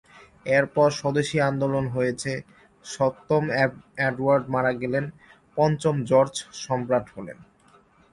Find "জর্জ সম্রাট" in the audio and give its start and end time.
6.09-7.05